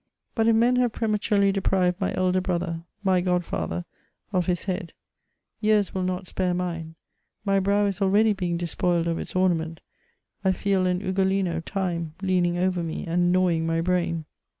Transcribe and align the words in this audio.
But 0.33 0.47
if 0.47 0.55
men 0.55 0.77
have 0.77 0.93
prematurely 0.93 1.51
deprived 1.51 2.01
my 2.01 2.11
elder 2.15 2.41
brother, 2.41 2.85
my 3.03 3.21
god&ther, 3.21 3.85
of 4.33 4.47
his 4.47 4.67
Lad, 4.67 4.93
yeaiiwill 5.61 6.03
not 6.03 6.27
spare 6.27 6.55
mine; 6.55 6.95
my 7.45 7.59
brew 7.59 7.85
is 7.85 7.99
dreadv 7.99 8.35
being 8.35 8.57
despoUed 8.57 9.05
of 9.05 9.19
its 9.19 9.35
ornament; 9.35 9.79
I 10.43 10.53
feel 10.53 10.87
an 10.87 11.01
Ugohno, 11.01 11.63
tune, 11.63 12.15
leaning 12.23 12.57
over 12.57 12.81
me, 12.81 13.05
and 13.05 13.31
gnanring 13.31 13.61
my 13.65 13.79
brwn:—«.,.. 13.79 14.25